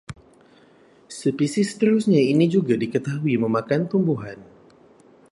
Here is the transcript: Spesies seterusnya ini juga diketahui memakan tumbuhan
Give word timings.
Spesies 1.17 1.69
seterusnya 1.77 2.17
ini 2.33 2.45
juga 2.55 2.73
diketahui 2.83 3.35
memakan 3.43 3.81
tumbuhan 3.91 4.37